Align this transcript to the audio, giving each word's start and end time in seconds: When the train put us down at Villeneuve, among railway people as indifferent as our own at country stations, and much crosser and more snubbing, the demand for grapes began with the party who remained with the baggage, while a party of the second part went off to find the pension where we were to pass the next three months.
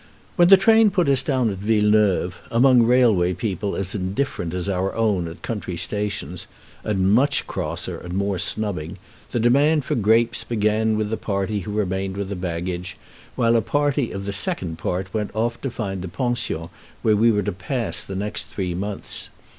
When 0.35 0.47
the 0.47 0.57
train 0.57 0.89
put 0.89 1.07
us 1.07 1.21
down 1.21 1.51
at 1.51 1.59
Villeneuve, 1.59 2.39
among 2.49 2.81
railway 2.81 3.35
people 3.35 3.75
as 3.75 3.93
indifferent 3.93 4.51
as 4.51 4.67
our 4.67 4.95
own 4.95 5.27
at 5.27 5.43
country 5.43 5.77
stations, 5.77 6.47
and 6.83 7.13
much 7.13 7.45
crosser 7.45 7.99
and 7.99 8.15
more 8.15 8.39
snubbing, 8.39 8.97
the 9.29 9.39
demand 9.39 9.85
for 9.85 9.93
grapes 9.93 10.43
began 10.43 10.97
with 10.97 11.11
the 11.11 11.17
party 11.17 11.59
who 11.59 11.71
remained 11.73 12.17
with 12.17 12.29
the 12.29 12.35
baggage, 12.35 12.97
while 13.35 13.55
a 13.55 13.61
party 13.61 14.11
of 14.11 14.25
the 14.25 14.33
second 14.33 14.79
part 14.79 15.13
went 15.13 15.29
off 15.35 15.61
to 15.61 15.69
find 15.69 16.01
the 16.01 16.07
pension 16.07 16.69
where 17.03 17.15
we 17.15 17.31
were 17.31 17.43
to 17.43 17.51
pass 17.51 18.03
the 18.03 18.15
next 18.15 18.47
three 18.47 18.73
months. 18.73 19.29